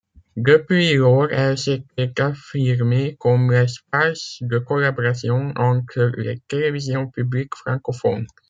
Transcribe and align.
Depuis 0.37 0.95
lors, 0.95 1.31
elle 1.31 1.59
s’était 1.59 2.19
affirmée 2.21 3.17
comme 3.19 3.51
l’espace 3.51 4.39
de 4.41 4.57
collaboration 4.57 5.53
entre 5.55 6.11
les 6.17 6.39
télévisions 6.49 7.07
publiques 7.07 7.53
francophones. 7.55 8.25